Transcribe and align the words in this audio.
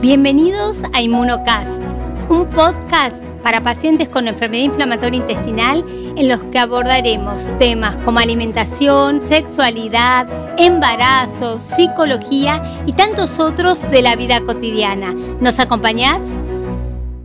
Bienvenidos 0.00 0.76
a 0.92 1.00
Inmunocast, 1.00 1.82
un 2.28 2.48
podcast 2.50 3.20
para 3.42 3.64
pacientes 3.64 4.08
con 4.08 4.28
enfermedad 4.28 4.62
inflamatoria 4.62 5.18
intestinal 5.18 5.84
en 5.88 6.28
los 6.28 6.40
que 6.44 6.60
abordaremos 6.60 7.40
temas 7.58 7.96
como 8.04 8.20
alimentación, 8.20 9.20
sexualidad, 9.20 10.28
embarazo, 10.56 11.58
psicología 11.58 12.62
y 12.86 12.92
tantos 12.92 13.40
otros 13.40 13.82
de 13.90 14.02
la 14.02 14.14
vida 14.14 14.40
cotidiana. 14.42 15.12
¿Nos 15.40 15.58
acompañás? 15.58 16.22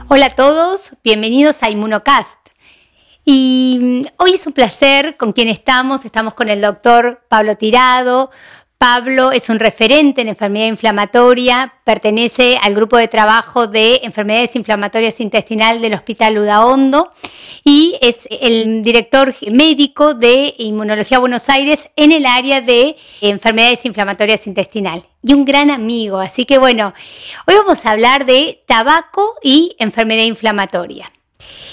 Hola 0.08 0.26
a 0.26 0.30
todos, 0.32 0.98
bienvenidos 1.04 1.62
a 1.62 1.70
Inmunocast. 1.70 2.40
Y 3.24 3.80
mm, 3.82 4.02
hoy 4.18 4.32
es 4.34 4.48
un 4.48 4.54
placer 4.54 5.16
con 5.16 5.32
quien 5.32 5.48
estamos. 5.48 6.06
Estamos 6.06 6.34
con 6.34 6.50
el 6.50 6.60
doctor 6.60 7.22
Pablo 7.30 7.56
Tirado, 7.56 8.32
Pablo 8.84 9.32
es 9.32 9.48
un 9.48 9.60
referente 9.60 10.20
en 10.20 10.28
enfermedad 10.28 10.68
inflamatoria, 10.68 11.74
pertenece 11.86 12.60
al 12.62 12.76
grupo 12.76 12.98
de 12.98 13.08
trabajo 13.08 13.66
de 13.66 14.02
enfermedades 14.04 14.58
inflamatorias 14.58 15.22
intestinal 15.22 15.82
del 15.82 15.94
Hospital 15.94 16.38
Udaondo 16.38 17.10
y 17.64 17.98
es 18.02 18.28
el 18.30 18.84
director 18.84 19.34
médico 19.50 20.16
de 20.16 20.54
Inmunología 20.58 21.20
Buenos 21.20 21.48
Aires 21.48 21.88
en 21.96 22.12
el 22.12 22.26
área 22.26 22.60
de 22.60 22.98
enfermedades 23.22 23.86
inflamatorias 23.86 24.48
intestinal 24.48 25.02
y 25.22 25.32
un 25.32 25.46
gran 25.46 25.72
amigo. 25.72 26.20
Así 26.20 26.44
que 26.44 26.58
bueno, 26.58 26.94
hoy 27.48 27.56
vamos 27.56 27.86
a 27.86 27.92
hablar 27.92 28.26
de 28.26 28.66
tabaco 28.68 29.36
y 29.42 29.78
enfermedad 29.80 30.26
inflamatoria. 30.26 31.13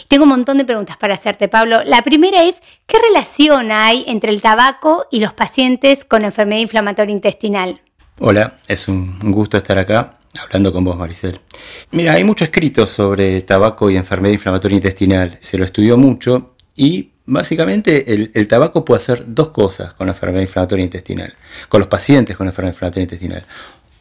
Tengo 0.08 0.24
un 0.24 0.30
montón 0.30 0.58
de 0.58 0.64
preguntas 0.64 0.96
para 0.96 1.14
hacerte, 1.14 1.48
Pablo. 1.48 1.82
La 1.84 2.02
primera 2.02 2.42
es, 2.44 2.56
¿qué 2.86 2.98
relación 2.98 3.70
hay 3.70 4.04
entre 4.08 4.30
el 4.32 4.42
tabaco 4.42 5.06
y 5.10 5.20
los 5.20 5.32
pacientes 5.32 6.04
con 6.04 6.24
enfermedad 6.24 6.60
inflamatoria 6.60 7.12
intestinal? 7.12 7.80
Hola, 8.18 8.58
es 8.66 8.88
un 8.88 9.18
gusto 9.32 9.56
estar 9.56 9.78
acá 9.78 10.18
hablando 10.38 10.72
con 10.72 10.84
vos, 10.84 10.96
Maricel. 10.96 11.40
Mira, 11.90 12.12
hay 12.12 12.24
mucho 12.24 12.44
escrito 12.44 12.86
sobre 12.86 13.40
tabaco 13.42 13.90
y 13.90 13.96
enfermedad 13.96 14.32
inflamatoria 14.32 14.76
intestinal. 14.76 15.38
Se 15.40 15.58
lo 15.58 15.64
estudió 15.64 15.96
mucho 15.96 16.54
y 16.76 17.10
básicamente 17.26 18.12
el, 18.12 18.30
el, 18.34 18.48
tabaco 18.48 18.84
puede 18.84 19.02
hacer 19.02 19.24
dos 19.26 19.50
cosas 19.50 19.94
con 19.94 20.06
la 20.06 20.12
enfermedad 20.12 20.42
inflamatoria 20.42 20.84
intestinal, 20.84 21.34
con 21.68 21.80
los 21.80 21.88
pacientes 21.88 22.36
con 22.36 22.46
enfermedad 22.46 22.74
inflamatoria 22.74 23.04
intestinal. 23.04 23.44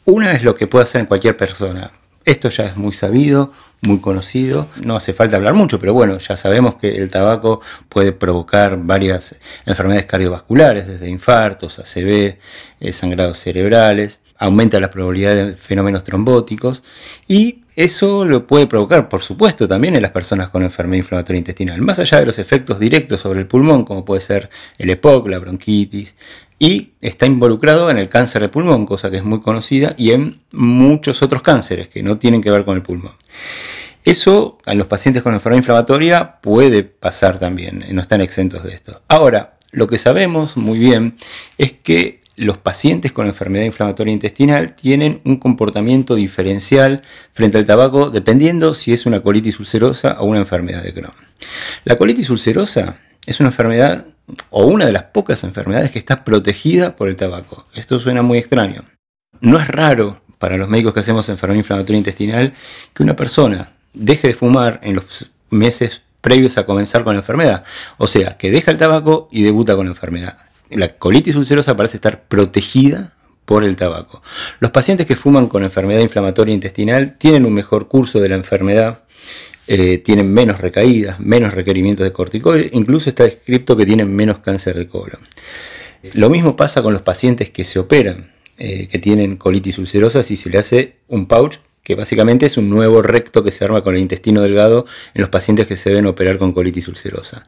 Una 0.05 0.31
es 0.31 0.43
lo 0.43 0.55
que 0.55 0.67
puede 0.67 0.83
hacer 0.83 1.01
en 1.01 1.07
cualquier 1.07 1.37
persona. 1.37 1.91
Esto 2.25 2.49
ya 2.49 2.65
es 2.65 2.77
muy 2.77 2.93
sabido, 2.93 3.51
muy 3.81 3.99
conocido. 3.99 4.67
No 4.83 4.95
hace 4.95 5.13
falta 5.13 5.37
hablar 5.37 5.53
mucho, 5.53 5.79
pero 5.79 5.93
bueno, 5.93 6.17
ya 6.17 6.37
sabemos 6.37 6.75
que 6.75 6.97
el 6.97 7.09
tabaco 7.09 7.61
puede 7.87 8.11
provocar 8.11 8.77
varias 8.77 9.37
enfermedades 9.65 10.05
cardiovasculares, 10.05 10.87
desde 10.87 11.09
infartos, 11.09 11.79
ACV, 11.79 12.37
eh, 12.79 12.93
sangrados 12.93 13.39
cerebrales, 13.39 14.19
aumenta 14.37 14.79
la 14.79 14.89
probabilidad 14.89 15.35
de 15.35 15.53
fenómenos 15.53 16.03
trombóticos 16.03 16.83
y 17.27 17.63
eso 17.75 18.25
lo 18.25 18.47
puede 18.47 18.67
provocar, 18.67 19.07
por 19.09 19.21
supuesto, 19.21 19.67
también 19.67 19.95
en 19.95 20.01
las 20.01 20.11
personas 20.11 20.49
con 20.49 20.63
enfermedad 20.63 20.97
inflamatoria 20.97 21.39
intestinal, 21.39 21.81
más 21.81 21.99
allá 21.99 22.19
de 22.19 22.25
los 22.25 22.39
efectos 22.39 22.79
directos 22.79 23.21
sobre 23.21 23.41
el 23.41 23.47
pulmón, 23.47 23.83
como 23.83 24.03
puede 24.03 24.21
ser 24.21 24.49
el 24.77 24.89
EPOC, 24.89 25.27
la 25.27 25.39
bronquitis, 25.39 26.15
y 26.59 26.91
está 27.01 27.25
involucrado 27.25 27.89
en 27.89 27.97
el 27.97 28.09
cáncer 28.09 28.41
de 28.41 28.49
pulmón, 28.49 28.85
cosa 28.85 29.09
que 29.09 29.17
es 29.17 29.23
muy 29.23 29.39
conocida, 29.39 29.95
y 29.97 30.11
en 30.11 30.41
muchos 30.51 31.23
otros 31.23 31.41
cánceres 31.41 31.87
que 31.87 32.03
no 32.03 32.19
tienen 32.19 32.41
que 32.41 32.51
ver 32.51 32.65
con 32.65 32.75
el 32.75 32.83
pulmón. 32.83 33.13
Eso 34.03 34.59
en 34.65 34.77
los 34.77 34.87
pacientes 34.87 35.23
con 35.23 35.33
enfermedad 35.33 35.59
inflamatoria 35.59 36.39
puede 36.41 36.83
pasar 36.83 37.39
también, 37.39 37.85
no 37.91 38.01
están 38.01 38.21
exentos 38.21 38.63
de 38.63 38.73
esto. 38.73 39.01
Ahora, 39.07 39.57
lo 39.71 39.87
que 39.87 39.97
sabemos 39.97 40.57
muy 40.57 40.79
bien 40.79 41.15
es 41.57 41.73
que 41.73 42.19
los 42.35 42.57
pacientes 42.57 43.11
con 43.11 43.27
enfermedad 43.27 43.65
inflamatoria 43.65 44.13
intestinal 44.13 44.73
tienen 44.73 45.19
un 45.25 45.37
comportamiento 45.37 46.15
diferencial 46.15 47.01
frente 47.33 47.57
al 47.57 47.65
tabaco 47.65 48.09
dependiendo 48.09 48.73
si 48.73 48.93
es 48.93 49.05
una 49.05 49.19
colitis 49.19 49.59
ulcerosa 49.59 50.15
o 50.19 50.25
una 50.25 50.39
enfermedad 50.39 50.81
de 50.81 50.93
Crohn. 50.93 51.13
La 51.83 51.97
colitis 51.97 52.29
ulcerosa 52.29 52.97
es 53.25 53.41
una 53.41 53.49
enfermedad 53.49 54.07
o 54.49 54.65
una 54.65 54.85
de 54.85 54.91
las 54.91 55.03
pocas 55.03 55.43
enfermedades 55.43 55.91
que 55.91 55.99
está 55.99 56.23
protegida 56.23 56.95
por 56.95 57.09
el 57.09 57.15
tabaco. 57.15 57.65
Esto 57.75 57.99
suena 57.99 58.21
muy 58.21 58.37
extraño. 58.37 58.83
No 59.41 59.59
es 59.59 59.67
raro 59.67 60.21
para 60.37 60.57
los 60.57 60.69
médicos 60.69 60.93
que 60.93 61.01
hacemos 61.01 61.29
enfermedad 61.29 61.59
inflamatoria 61.59 61.97
intestinal 61.97 62.53
que 62.93 63.03
una 63.03 63.15
persona 63.15 63.73
deje 63.93 64.29
de 64.29 64.33
fumar 64.33 64.79
en 64.83 64.95
los 64.95 65.31
meses 65.49 66.01
previos 66.21 66.57
a 66.57 66.65
comenzar 66.65 67.03
con 67.03 67.13
la 67.13 67.19
enfermedad. 67.19 67.63
O 67.97 68.07
sea, 68.07 68.37
que 68.37 68.51
deja 68.51 68.71
el 68.71 68.77
tabaco 68.77 69.27
y 69.31 69.43
debuta 69.43 69.75
con 69.75 69.85
la 69.85 69.91
enfermedad. 69.91 70.37
La 70.69 70.95
colitis 70.97 71.35
ulcerosa 71.35 71.75
parece 71.75 71.97
estar 71.97 72.23
protegida 72.23 73.13
por 73.45 73.63
el 73.63 73.75
tabaco. 73.75 74.21
Los 74.59 74.71
pacientes 74.71 75.07
que 75.07 75.15
fuman 75.15 75.47
con 75.47 75.63
enfermedad 75.63 76.01
inflamatoria 76.01 76.53
intestinal 76.53 77.17
tienen 77.17 77.45
un 77.45 77.53
mejor 77.53 77.87
curso 77.87 78.19
de 78.19 78.29
la 78.29 78.35
enfermedad 78.35 79.01
eh, 79.71 79.99
tienen 79.99 80.33
menos 80.33 80.61
recaídas, 80.61 81.19
menos 81.19 81.53
requerimientos 81.53 82.03
de 82.03 82.11
corticoides, 82.11 82.71
incluso 82.73 83.07
está 83.07 83.25
descrito 83.25 83.77
que 83.77 83.85
tienen 83.85 84.11
menos 84.15 84.39
cáncer 84.39 84.75
de 84.75 84.87
colon. 84.87 85.19
Lo 86.15 86.31
mismo 86.31 86.55
pasa 86.55 86.81
con 86.81 86.91
los 86.91 87.03
pacientes 87.03 87.51
que 87.51 87.63
se 87.63 87.77
operan, 87.77 88.31
eh, 88.57 88.87
que 88.87 88.97
tienen 88.97 89.37
colitis 89.37 89.77
ulcerosa, 89.77 90.23
si 90.23 90.37
se 90.37 90.49
le 90.49 90.57
hace 90.57 90.95
un 91.07 91.27
pouch, 91.27 91.57
que 91.83 91.93
básicamente 91.93 92.47
es 92.47 92.57
un 92.57 92.67
nuevo 92.67 93.03
recto 93.03 93.43
que 93.43 93.51
se 93.51 93.63
arma 93.63 93.83
con 93.83 93.93
el 93.93 94.01
intestino 94.01 94.41
delgado 94.41 94.87
en 95.13 95.21
los 95.21 95.29
pacientes 95.29 95.67
que 95.67 95.77
se 95.77 95.89
deben 95.89 96.07
operar 96.07 96.39
con 96.39 96.51
colitis 96.51 96.87
ulcerosa. 96.87 97.45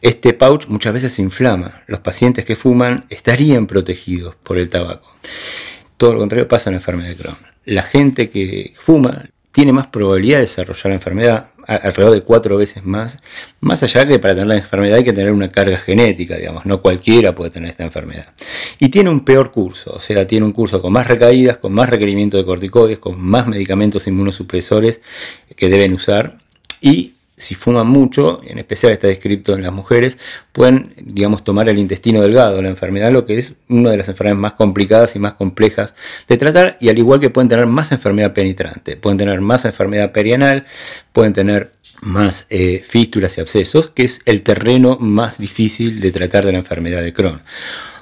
Este 0.00 0.32
pouch 0.32 0.68
muchas 0.68 0.94
veces 0.94 1.12
se 1.12 1.20
inflama. 1.20 1.82
Los 1.86 2.00
pacientes 2.00 2.46
que 2.46 2.56
fuman 2.56 3.04
estarían 3.10 3.66
protegidos 3.66 4.36
por 4.36 4.56
el 4.56 4.70
tabaco. 4.70 5.14
Todo 5.98 6.14
lo 6.14 6.20
contrario 6.20 6.48
pasa 6.48 6.70
en 6.70 6.76
la 6.76 6.78
enfermedad 6.78 7.10
de 7.10 7.16
Crohn. 7.16 7.36
La 7.66 7.82
gente 7.82 8.30
que 8.30 8.72
fuma 8.74 9.28
tiene 9.58 9.72
más 9.72 9.88
probabilidad 9.88 10.36
de 10.36 10.42
desarrollar 10.42 10.86
la 10.86 10.94
enfermedad, 10.94 11.50
alrededor 11.66 12.12
de 12.12 12.22
cuatro 12.22 12.56
veces 12.56 12.84
más, 12.84 13.18
más 13.58 13.82
allá 13.82 14.06
que 14.06 14.20
para 14.20 14.34
tener 14.34 14.46
la 14.46 14.54
enfermedad 14.54 14.98
hay 14.98 15.02
que 15.02 15.12
tener 15.12 15.32
una 15.32 15.50
carga 15.50 15.76
genética, 15.78 16.36
digamos, 16.36 16.64
no 16.64 16.80
cualquiera 16.80 17.34
puede 17.34 17.50
tener 17.50 17.70
esta 17.70 17.82
enfermedad. 17.82 18.28
Y 18.78 18.90
tiene 18.90 19.10
un 19.10 19.24
peor 19.24 19.50
curso, 19.50 19.94
o 19.96 20.00
sea, 20.00 20.28
tiene 20.28 20.46
un 20.46 20.52
curso 20.52 20.80
con 20.80 20.92
más 20.92 21.08
recaídas, 21.08 21.58
con 21.58 21.72
más 21.72 21.90
requerimiento 21.90 22.36
de 22.36 22.44
corticoides, 22.44 23.00
con 23.00 23.20
más 23.20 23.48
medicamentos 23.48 24.06
inmunosupresores 24.06 25.00
que 25.56 25.68
deben 25.68 25.92
usar 25.92 26.38
y 26.80 27.14
si 27.38 27.54
fuman 27.54 27.86
mucho, 27.86 28.40
en 28.44 28.58
especial 28.58 28.92
está 28.92 29.06
descrito 29.06 29.54
en 29.54 29.62
las 29.62 29.72
mujeres, 29.72 30.18
pueden, 30.52 30.92
digamos, 31.00 31.44
tomar 31.44 31.68
el 31.68 31.78
intestino 31.78 32.20
delgado, 32.20 32.60
la 32.60 32.68
enfermedad, 32.68 33.12
lo 33.12 33.24
que 33.24 33.38
es 33.38 33.54
una 33.68 33.90
de 33.90 33.96
las 33.96 34.08
enfermedades 34.08 34.40
más 34.40 34.54
complicadas 34.54 35.16
y 35.16 35.18
más 35.18 35.34
complejas 35.34 35.94
de 36.26 36.36
tratar, 36.36 36.76
y 36.80 36.88
al 36.88 36.98
igual 36.98 37.20
que 37.20 37.30
pueden 37.30 37.48
tener 37.48 37.66
más 37.66 37.92
enfermedad 37.92 38.34
penetrante, 38.34 38.96
pueden 38.96 39.18
tener 39.18 39.40
más 39.40 39.64
enfermedad 39.64 40.12
perianal, 40.12 40.66
pueden 41.12 41.32
tener 41.32 41.72
más 42.00 42.46
eh, 42.50 42.84
fístulas 42.86 43.38
y 43.38 43.40
abscesos, 43.40 43.88
que 43.88 44.04
es 44.04 44.20
el 44.24 44.42
terreno 44.42 44.98
más 45.00 45.38
difícil 45.38 46.00
de 46.00 46.10
tratar 46.12 46.44
de 46.44 46.52
la 46.52 46.58
enfermedad 46.58 47.02
de 47.02 47.12
Crohn. 47.12 47.42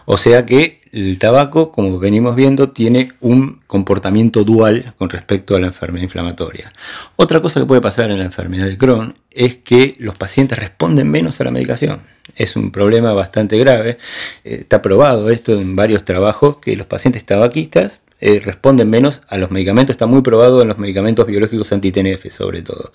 O 0.07 0.19
sea 0.19 0.47
que 0.47 0.81
el 0.93 1.19
tabaco, 1.19 1.73
como 1.73 1.99
venimos 1.99 2.37
viendo, 2.37 2.71
tiene 2.71 3.13
un 3.21 3.61
comportamiento 3.67 4.45
dual 4.45 4.95
con 4.97 5.11
respecto 5.11 5.57
a 5.57 5.61
la 5.61 5.67
enfermedad 5.67 6.05
inflamatoria. 6.05 6.73
Otra 7.17 7.43
cosa 7.43 7.61
que 7.61 7.67
puede 7.67 7.81
pasar 7.81 8.11
en 8.11 8.21
la 8.21 8.25
enfermedad 8.25 8.67
de 8.67 8.79
Crohn 8.79 9.17
es 9.33 9.57
que 9.57 9.97
los 9.99 10.17
pacientes 10.17 10.59
responden 10.59 11.11
menos 11.11 11.41
a 11.41 11.45
la 11.45 11.51
medicación. 11.51 12.01
Es 12.37 12.55
un 12.55 12.71
problema 12.71 13.13
bastante 13.13 13.59
grave. 13.59 13.99
Eh, 14.45 14.59
está 14.61 14.81
probado 14.81 15.29
esto 15.29 15.61
en 15.61 15.75
varios 15.75 16.05
trabajos 16.05 16.59
que 16.59 16.77
los 16.77 16.87
pacientes 16.87 17.27
tabaquistas 17.27 18.01
eh, 18.21 18.41
responden 18.43 18.89
menos 18.89 19.23
a 19.29 19.39
los 19.39 19.51
medicamentos. 19.51 19.93
Está 19.95 20.07
muy 20.07 20.23
probado 20.23 20.63
en 20.63 20.69
los 20.69 20.79
medicamentos 20.79 21.27
biológicos 21.27 21.73
anti-TNF 21.73 22.31
sobre 22.31 22.63
todo. 22.63 22.93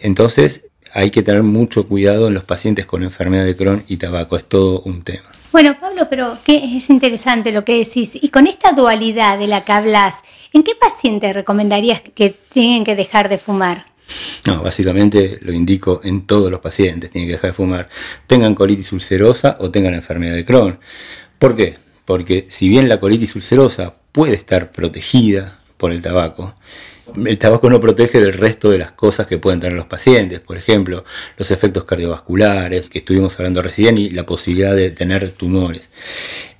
Entonces 0.00 0.66
hay 0.92 1.10
que 1.10 1.22
tener 1.22 1.44
mucho 1.44 1.86
cuidado 1.86 2.26
en 2.26 2.34
los 2.34 2.42
pacientes 2.42 2.84
con 2.84 3.04
enfermedad 3.04 3.44
de 3.44 3.54
Crohn 3.54 3.84
y 3.86 3.96
tabaco. 3.96 4.36
Es 4.36 4.44
todo 4.44 4.80
un 4.80 5.02
tema. 5.02 5.35
Bueno, 5.56 5.80
Pablo, 5.80 6.08
pero 6.10 6.38
que 6.44 6.76
es 6.76 6.90
interesante 6.90 7.50
lo 7.50 7.64
que 7.64 7.78
decís. 7.78 8.10
Y 8.14 8.28
con 8.28 8.46
esta 8.46 8.72
dualidad 8.72 9.38
de 9.38 9.46
la 9.46 9.64
que 9.64 9.72
hablas, 9.72 10.16
¿en 10.52 10.62
qué 10.62 10.74
paciente 10.74 11.32
recomendarías 11.32 12.02
que 12.02 12.38
tienen 12.50 12.84
que 12.84 12.94
dejar 12.94 13.30
de 13.30 13.38
fumar? 13.38 13.86
No, 14.46 14.62
básicamente 14.62 15.38
lo 15.40 15.52
indico 15.52 16.02
en 16.04 16.26
todos 16.26 16.50
los 16.50 16.60
pacientes, 16.60 17.10
tienen 17.10 17.28
que 17.30 17.36
dejar 17.36 17.52
de 17.52 17.54
fumar, 17.54 17.88
tengan 18.26 18.54
colitis 18.54 18.92
ulcerosa 18.92 19.56
o 19.58 19.70
tengan 19.70 19.94
enfermedad 19.94 20.34
de 20.34 20.44
Crohn. 20.44 20.78
¿Por 21.38 21.56
qué? 21.56 21.78
Porque 22.04 22.44
si 22.50 22.68
bien 22.68 22.90
la 22.90 23.00
colitis 23.00 23.34
ulcerosa 23.34 23.94
puede 24.12 24.34
estar 24.34 24.72
protegida 24.72 25.60
por 25.78 25.90
el 25.90 26.02
tabaco, 26.02 26.54
el 27.14 27.38
tabaco 27.38 27.70
no 27.70 27.80
protege 27.80 28.20
del 28.20 28.32
resto 28.32 28.70
de 28.70 28.78
las 28.78 28.92
cosas 28.92 29.26
que 29.26 29.38
pueden 29.38 29.60
tener 29.60 29.76
los 29.76 29.86
pacientes, 29.86 30.40
por 30.40 30.56
ejemplo, 30.56 31.04
los 31.36 31.50
efectos 31.50 31.84
cardiovasculares 31.84 32.88
que 32.88 32.98
estuvimos 32.98 33.38
hablando 33.38 33.62
recién 33.62 33.98
y 33.98 34.10
la 34.10 34.26
posibilidad 34.26 34.74
de 34.74 34.90
tener 34.90 35.30
tumores. 35.30 35.90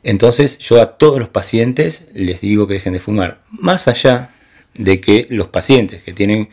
Entonces 0.03 0.59
yo 0.59 0.81
a 0.81 0.99
todos 0.99 1.19
los 1.19 1.29
pacientes 1.29 2.07
les 2.15 2.41
digo 2.41 2.67
que 2.67 2.75
dejen 2.75 2.93
de 2.93 3.01
fumar, 3.01 3.41
más 3.51 3.89
allá 3.89 4.31
de 4.75 5.01
que 5.01 5.27
los 5.31 5.49
pacientes 5.49 6.03
que 6.03 6.13
tienen 6.13 6.51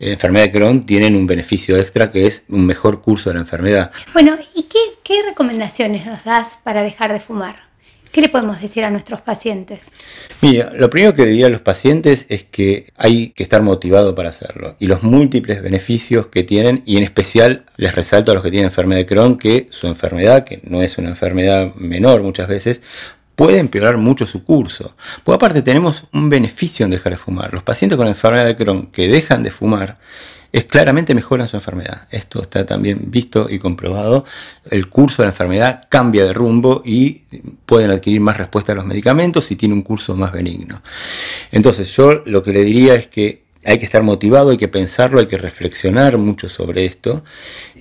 enfermedad 0.00 0.46
de 0.46 0.50
Crohn 0.50 0.86
tienen 0.86 1.14
un 1.14 1.26
beneficio 1.26 1.76
extra 1.78 2.10
que 2.10 2.26
es 2.26 2.44
un 2.48 2.66
mejor 2.66 3.00
curso 3.02 3.30
de 3.30 3.34
la 3.34 3.40
enfermedad. 3.40 3.92
Bueno, 4.12 4.38
¿y 4.54 4.64
qué, 4.64 4.78
qué 5.02 5.22
recomendaciones 5.22 6.06
nos 6.06 6.24
das 6.24 6.58
para 6.62 6.82
dejar 6.82 7.12
de 7.12 7.20
fumar? 7.20 7.69
¿Qué 8.12 8.20
le 8.20 8.28
podemos 8.28 8.60
decir 8.60 8.84
a 8.84 8.90
nuestros 8.90 9.20
pacientes? 9.20 9.92
Mira, 10.40 10.72
lo 10.74 10.90
primero 10.90 11.14
que 11.14 11.26
diría 11.26 11.46
a 11.46 11.50
los 11.50 11.60
pacientes 11.60 12.26
es 12.28 12.42
que 12.42 12.92
hay 12.96 13.30
que 13.30 13.44
estar 13.44 13.62
motivado 13.62 14.16
para 14.16 14.30
hacerlo 14.30 14.74
y 14.80 14.88
los 14.88 15.04
múltiples 15.04 15.62
beneficios 15.62 16.26
que 16.26 16.42
tienen 16.42 16.82
y 16.86 16.96
en 16.96 17.04
especial 17.04 17.64
les 17.76 17.94
resalto 17.94 18.32
a 18.32 18.34
los 18.34 18.42
que 18.42 18.50
tienen 18.50 18.68
enfermedad 18.68 19.00
de 19.00 19.06
Crohn 19.06 19.38
que 19.38 19.68
su 19.70 19.86
enfermedad, 19.86 20.44
que 20.44 20.60
no 20.64 20.82
es 20.82 20.98
una 20.98 21.10
enfermedad 21.10 21.72
menor 21.76 22.24
muchas 22.24 22.48
veces, 22.48 22.80
puede 23.36 23.58
empeorar 23.58 23.96
mucho 23.96 24.26
su 24.26 24.42
curso. 24.42 24.96
Por 25.22 25.36
aparte 25.36 25.62
tenemos 25.62 26.04
un 26.12 26.28
beneficio 26.28 26.84
en 26.84 26.90
dejar 26.90 27.12
de 27.12 27.18
fumar. 27.18 27.54
Los 27.54 27.62
pacientes 27.62 27.96
con 27.96 28.08
enfermedad 28.08 28.44
de 28.44 28.56
Crohn 28.56 28.88
que 28.88 29.06
dejan 29.06 29.44
de 29.44 29.52
fumar 29.52 29.98
es 30.52 30.64
claramente 30.64 31.14
mejoran 31.14 31.48
su 31.48 31.56
enfermedad. 31.56 32.08
Esto 32.10 32.42
está 32.42 32.66
también 32.66 32.98
visto 33.06 33.48
y 33.48 33.58
comprobado. 33.58 34.24
El 34.70 34.88
curso 34.88 35.22
de 35.22 35.26
la 35.26 35.32
enfermedad 35.32 35.86
cambia 35.88 36.24
de 36.24 36.32
rumbo 36.32 36.82
y 36.84 37.22
pueden 37.66 37.90
adquirir 37.90 38.20
más 38.20 38.36
respuesta 38.36 38.72
a 38.72 38.74
los 38.74 38.84
medicamentos 38.84 39.44
si 39.44 39.56
tiene 39.56 39.74
un 39.74 39.82
curso 39.82 40.16
más 40.16 40.32
benigno. 40.32 40.82
Entonces 41.52 41.94
yo 41.96 42.22
lo 42.26 42.42
que 42.42 42.52
le 42.52 42.64
diría 42.64 42.94
es 42.94 43.06
que 43.06 43.42
hay 43.64 43.78
que 43.78 43.84
estar 43.84 44.02
motivado, 44.02 44.50
hay 44.50 44.56
que 44.56 44.68
pensarlo, 44.68 45.20
hay 45.20 45.26
que 45.26 45.36
reflexionar 45.36 46.16
mucho 46.18 46.48
sobre 46.48 46.84
esto 46.84 47.22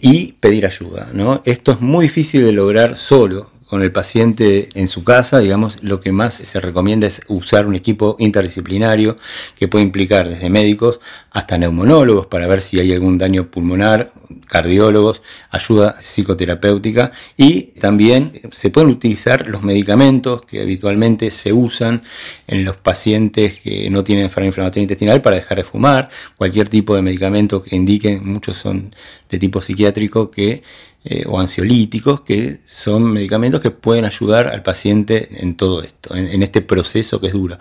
y 0.02 0.34
pedir 0.34 0.66
ayuda. 0.66 1.10
¿no? 1.14 1.42
Esto 1.46 1.72
es 1.72 1.82
muy 1.82 2.06
difícil 2.06 2.44
de 2.44 2.52
lograr 2.52 2.98
solo 2.98 3.50
con 3.70 3.84
el 3.84 3.92
paciente 3.92 4.68
en 4.74 4.88
su 4.88 5.04
casa, 5.04 5.38
digamos, 5.38 5.78
lo 5.84 6.00
que 6.00 6.12
más 6.12 6.34
se 6.34 6.60
recomienda 6.60 7.06
es 7.06 7.22
usar 7.28 7.68
un 7.68 7.76
equipo 7.76 8.16
interdisciplinario 8.18 9.16
que 9.56 9.68
puede 9.68 9.86
implicar 9.86 10.28
desde 10.28 10.50
médicos 10.50 11.00
hasta 11.30 11.60
neumonólogos 11.60 12.26
para 12.26 12.48
ver 12.48 12.62
si 12.62 12.80
hay 12.80 12.92
algún 12.94 13.20
daño 13.20 13.52
pulmonar, 13.52 14.12
cardiólogos, 14.48 15.22
ayuda 15.52 15.98
psicoterapéutica 16.02 17.12
y 17.38 17.74
también 17.80 18.42
se 18.52 18.72
pueden 18.72 18.90
utilizar 18.90 19.48
los 19.48 19.62
medicamentos 19.62 20.42
que 20.42 20.62
habitualmente 20.62 21.30
se 21.30 21.54
usan 21.54 22.02
en 22.48 22.66
los 22.66 22.76
pacientes 22.76 23.60
que 23.60 23.88
no 23.92 24.04
tienen 24.04 24.26
enfermedad 24.26 24.50
inflamatoria 24.50 24.84
intestinal 24.84 25.22
para 25.22 25.36
dejar 25.36 25.60
de 25.60 25.64
fumar, 25.64 26.10
cualquier 26.38 26.70
tipo 26.70 26.96
de 26.96 27.04
medicamento 27.04 27.62
que 27.62 27.76
indiquen, 27.76 28.28
muchos 28.28 28.58
son 28.58 28.96
de 29.30 29.38
tipo 29.38 29.62
psiquiátrico 29.62 30.32
que 30.32 30.64
eh, 31.06 31.24
o 31.28 31.40
ansiolíticos, 31.40 32.22
que 32.22 32.60
son 32.68 33.12
medicamentos 33.14 33.62
que 33.62 33.72
pueden 33.72 34.04
ayudar 34.04 34.48
al 34.50 34.64
paciente 34.64 35.30
en 35.42 35.56
todo 35.56 35.82
esto, 35.82 36.14
en, 36.14 36.44
este 36.44 36.62
proceso 36.62 37.22
que 37.22 37.28
es 37.28 37.34
duro. 37.34 37.58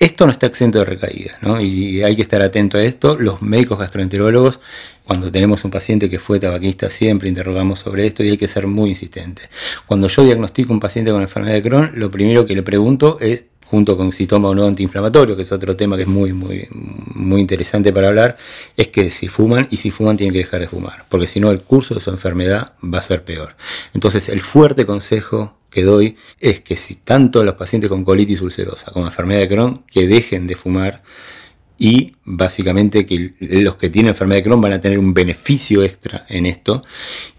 Esto 0.00 0.26
no 0.26 0.32
está 0.32 0.46
exento 0.46 0.80
de 0.80 0.84
recaídas, 0.84 1.40
¿no? 1.40 1.60
y 1.60 2.02
hay 2.02 2.16
que 2.16 2.22
estar 2.22 2.42
atento 2.42 2.78
a 2.78 2.82
esto. 2.82 3.16
Los 3.16 3.42
médicos 3.42 3.78
gastroenterólogos, 3.78 4.58
cuando 5.04 5.30
tenemos 5.30 5.64
un 5.64 5.70
paciente 5.70 6.10
que 6.10 6.18
fue 6.18 6.40
tabaquista, 6.40 6.90
siempre 6.90 7.28
interrogamos 7.28 7.78
sobre 7.78 8.06
esto 8.06 8.24
y 8.24 8.30
hay 8.30 8.36
que 8.36 8.48
ser 8.48 8.66
muy 8.66 8.90
insistente. 8.90 9.42
Cuando 9.86 10.08
yo 10.08 10.24
diagnostico 10.24 10.72
un 10.72 10.80
paciente 10.80 11.12
con 11.12 11.22
enfermedad 11.22 11.54
de 11.54 11.62
Crohn, 11.62 11.92
lo 11.94 12.10
primero 12.10 12.44
que 12.44 12.56
le 12.56 12.62
pregunto 12.64 13.18
es 13.20 13.46
junto 13.70 13.96
con 13.96 14.10
si 14.10 14.26
toma 14.26 14.48
o 14.48 14.54
no 14.54 14.66
antiinflamatorio, 14.66 15.36
que 15.36 15.42
es 15.42 15.52
otro 15.52 15.76
tema 15.76 15.96
que 15.96 16.02
es 16.02 16.08
muy, 16.08 16.32
muy, 16.32 16.66
muy 17.14 17.40
interesante 17.40 17.92
para 17.92 18.08
hablar, 18.08 18.36
es 18.76 18.88
que 18.88 19.10
si 19.10 19.28
fuman 19.28 19.68
y 19.70 19.76
si 19.76 19.92
fuman 19.92 20.16
tienen 20.16 20.32
que 20.32 20.40
dejar 20.40 20.60
de 20.60 20.66
fumar, 20.66 21.04
porque 21.08 21.28
si 21.28 21.38
no 21.38 21.52
el 21.52 21.62
curso 21.62 21.94
de 21.94 22.00
su 22.00 22.10
enfermedad 22.10 22.72
va 22.82 22.98
a 22.98 23.02
ser 23.02 23.22
peor. 23.22 23.54
Entonces 23.94 24.28
el 24.28 24.40
fuerte 24.40 24.84
consejo 24.86 25.56
que 25.70 25.84
doy 25.84 26.16
es 26.40 26.60
que 26.60 26.76
si 26.76 26.96
tanto 26.96 27.44
los 27.44 27.54
pacientes 27.54 27.88
con 27.88 28.04
colitis 28.04 28.40
ulcerosa 28.40 28.90
como 28.90 29.06
enfermedad 29.06 29.40
de 29.40 29.48
Crohn, 29.48 29.84
que 29.86 30.08
dejen 30.08 30.48
de 30.48 30.56
fumar 30.56 31.04
y 31.78 32.16
básicamente 32.24 33.06
que 33.06 33.34
los 33.38 33.76
que 33.76 33.88
tienen 33.88 34.10
enfermedad 34.10 34.40
de 34.40 34.44
Crohn 34.44 34.60
van 34.60 34.72
a 34.72 34.80
tener 34.80 34.98
un 34.98 35.14
beneficio 35.14 35.84
extra 35.84 36.26
en 36.28 36.46
esto 36.46 36.82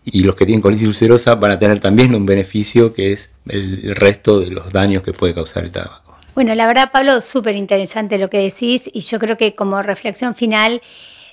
y 0.05 0.23
los 0.23 0.35
que 0.35 0.45
tienen 0.45 0.61
colitis 0.61 0.87
ulcerosa 0.87 1.35
van 1.35 1.51
a 1.51 1.59
tener 1.59 1.81
también 1.81 2.15
un 2.15 2.25
beneficio 2.25 2.93
que 2.93 3.11
es 3.11 3.31
el 3.47 3.95
resto 3.95 4.39
de 4.39 4.49
los 4.49 4.71
daños 4.71 5.03
que 5.03 5.11
puede 5.11 5.33
causar 5.33 5.65
el 5.65 5.71
tabaco. 5.71 6.10
Bueno, 6.33 6.55
la 6.55 6.65
verdad, 6.65 6.91
Pablo, 6.93 7.19
súper 7.19 7.57
interesante 7.57 8.17
lo 8.17 8.29
que 8.29 8.39
decís 8.39 8.89
y 8.93 9.01
yo 9.01 9.19
creo 9.19 9.35
que 9.35 9.53
como 9.53 9.81
reflexión 9.81 10.33
final, 10.33 10.81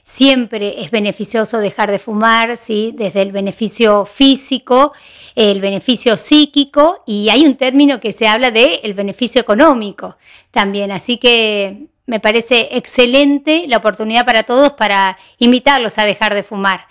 siempre 0.03 0.81
es 0.83 0.91
beneficioso 0.91 1.59
dejar 1.59 1.91
de 1.91 1.99
fumar, 1.99 2.57
¿sí? 2.57 2.93
desde 2.97 3.23
el 3.23 3.31
beneficio 3.31 4.07
físico, 4.07 4.93
el 5.37 5.61
beneficio 5.61 6.17
psíquico 6.17 7.05
y 7.07 7.29
hay 7.29 7.45
un 7.45 7.57
término 7.57 8.01
que 8.01 8.13
se 8.13 8.27
habla 8.27 8.51
de 8.51 8.81
el 8.83 8.95
beneficio 8.95 9.41
económico 9.41 10.17
también. 10.51 10.91
Así 10.91 11.19
que 11.19 11.89
me 12.07 12.21
parece 12.21 12.71
excelente 12.73 13.67
la 13.69 13.77
oportunidad 13.77 14.25
para 14.25 14.45
todos 14.45 14.73
para 14.73 15.19
invitarlos 15.39 15.99
a 15.99 16.07
dejar 16.07 16.35
de 16.35 16.43
fumar. 16.43 16.87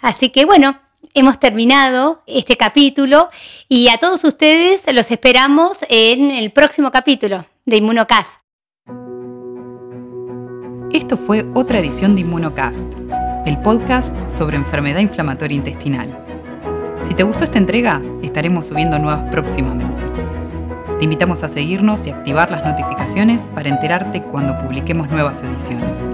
Así 0.00 0.30
que 0.30 0.44
bueno, 0.44 0.80
hemos 1.14 1.38
terminado 1.38 2.22
este 2.26 2.56
capítulo 2.56 3.30
y 3.68 3.88
a 3.88 3.98
todos 3.98 4.24
ustedes 4.24 4.82
los 4.92 5.10
esperamos 5.12 5.84
en 5.88 6.32
el 6.32 6.50
próximo 6.50 6.90
capítulo 6.90 7.46
de 7.64 7.76
Inmunocast. 7.76 8.40
Esto 10.92 11.16
fue 11.16 11.46
otra 11.54 11.78
edición 11.78 12.14
de 12.14 12.22
Inmunocast, 12.22 12.86
el 13.46 13.58
podcast 13.62 14.16
sobre 14.28 14.56
enfermedad 14.56 15.00
inflamatoria 15.00 15.56
intestinal. 15.56 16.08
Si 17.02 17.14
te 17.14 17.22
gustó 17.22 17.44
esta 17.44 17.58
entrega, 17.58 18.02
estaremos 18.22 18.66
subiendo 18.66 18.98
nuevas 18.98 19.22
próximamente. 19.30 20.02
Te 20.98 21.04
invitamos 21.04 21.42
a 21.42 21.48
seguirnos 21.48 22.06
y 22.06 22.10
activar 22.10 22.50
las 22.50 22.64
notificaciones 22.64 23.48
para 23.54 23.68
enterarte 23.68 24.22
cuando 24.22 24.58
publiquemos 24.58 25.08
nuevas 25.10 25.40
ediciones. 25.42 26.10